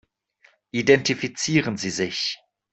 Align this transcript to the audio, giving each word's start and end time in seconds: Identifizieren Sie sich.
Identifizieren 0.71 1.77
Sie 1.77 1.91
sich. 1.91 2.39